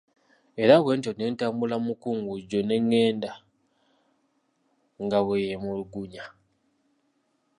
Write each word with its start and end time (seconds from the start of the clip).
Era 0.63 0.75
bwetyo 0.83 1.11
n'etambula 1.13 1.75
mukungujjo 1.85 2.59
n'egenda 2.63 3.31
nga 5.03 5.19
bweyemulugunya. 5.25 6.25